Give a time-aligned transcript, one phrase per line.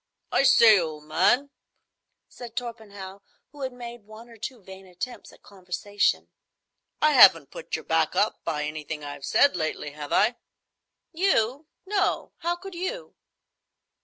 [0.31, 1.51] "I say, old man,"
[2.27, 6.31] said Torpenhow, who had made one or two vain attempts at conversation,
[7.03, 10.37] "I haven't put your back up by anything I've said lately, have I?"
[11.11, 11.67] "You!
[11.85, 12.33] No.
[12.39, 13.13] How could you?"